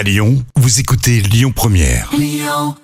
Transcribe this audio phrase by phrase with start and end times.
[0.00, 2.08] À Lyon, vous écoutez Lyon Première.
[2.16, 2.74] Lyon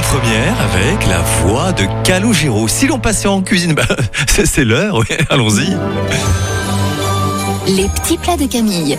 [0.00, 2.68] Première avec la voix de Calogero.
[2.68, 3.82] Si l'on passait en cuisine, bah,
[4.28, 5.76] c'est c'est l'heure, oui, allons-y.
[7.66, 8.96] Les petits plats de Camille.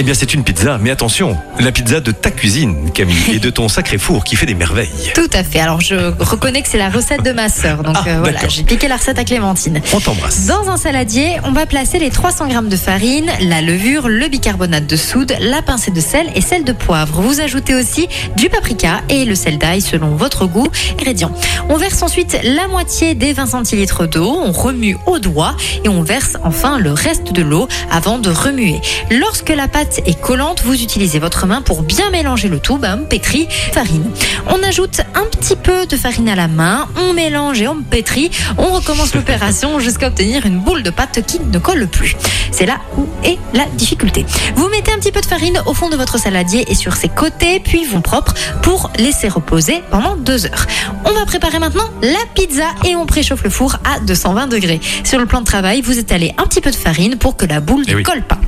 [0.00, 3.50] Eh bien, c'est une pizza, mais attention, la pizza de ta cuisine, Camille, et de
[3.50, 5.12] ton sacré four qui fait des merveilles.
[5.14, 5.60] Tout à fait.
[5.60, 7.82] Alors, je reconnais que c'est la recette de ma sœur.
[7.82, 9.82] Donc, Ah, euh, voilà, j'ai piqué la recette à Clémentine.
[9.92, 10.46] On t'embrasse.
[10.46, 14.86] Dans un saladier, on va placer les 300 g de farine, la levure, le bicarbonate
[14.86, 17.20] de soude, la pincée de sel et celle de poivre.
[17.20, 20.68] Vous ajoutez aussi du paprika et le sel d'ail selon votre goût.
[20.98, 21.34] Ingrédients.
[21.68, 26.02] On verse ensuite la moitié des 20 centilitres d'eau, on remue au doigt et on
[26.02, 28.80] verse enfin le reste de l'eau avant de remuer.
[29.10, 33.06] Lorsque la pâte est collante, vous utilisez votre main pour bien mélanger le tout, bam,
[33.06, 34.10] pétri, farine.
[34.48, 38.30] On ajoute un petit peu de farine à la main, on mélange et on pétrit.
[38.58, 42.16] On recommence l'opération jusqu'à obtenir une boule de pâte qui ne colle plus.
[42.52, 44.24] C'est là où est la difficulté.
[44.56, 47.08] Vous mettez un petit peu de farine au fond de votre saladier et sur ses
[47.08, 50.66] côtés, puis vont propre pour laisser reposer pendant deux heures.
[51.04, 54.80] On va préparer maintenant la pizza et on préchauffe le four à 220 degrés.
[55.04, 57.60] Sur le plan de travail, vous étalez un petit peu de farine pour que la
[57.60, 58.02] boule Eh ne oui.
[58.02, 58.38] colle pas.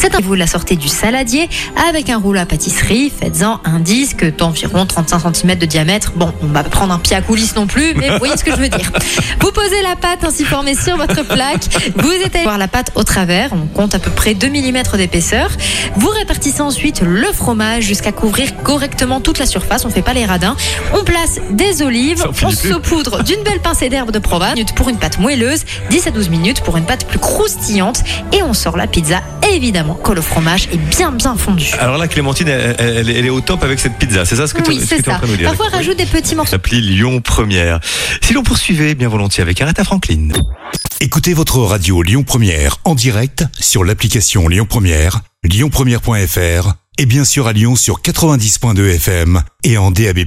[0.00, 1.48] C'est un vous la sortez du saladier
[1.88, 3.10] avec un rouleau à pâtisserie.
[3.10, 6.12] Faites-en un disque d'environ 35 cm de diamètre.
[6.14, 8.44] Bon, on va pas prendre un pied à coulisses non plus, mais vous voyez ce
[8.44, 8.92] que je veux dire.
[9.40, 11.64] Vous posez la pâte ainsi formée sur votre plaque.
[11.96, 13.50] Vous étalez voir la pâte au travers.
[13.52, 15.50] On compte à peu près 2 mm d'épaisseur.
[15.96, 19.84] Vous répartissez ensuite le fromage jusqu'à couvrir correctement toute la surface.
[19.84, 20.56] On fait pas les radins.
[20.94, 22.24] On place des olives.
[22.44, 25.64] On saupoudre d'une belle pincée d'herbe de Provence pour une pâte moelleuse.
[25.90, 28.04] 10 à 12 minutes pour une pâte plus croustillante.
[28.32, 29.22] Et on sort la pizza,
[29.54, 31.66] évidemment, que le fromage est bien bien fondu.
[31.78, 34.24] Alors là, Clémentine, elle, elle- elle est au top avec cette pizza.
[34.24, 35.76] C'est ça ce que tu Oui, tu es en train de nous dire Parfois, Oui.
[35.76, 36.52] rajoute des petits morceaux.
[36.52, 37.80] L'appli Lyon Première.
[38.22, 40.28] Si l'on poursuivait bien volontiers avec Aretha Franklin.
[41.00, 47.46] Écoutez votre radio Lyon Première en direct sur l'application Lyon Première, lyonpremière.fr et bien sûr
[47.46, 50.18] à Lyon sur 90.2 FM et en DAB+.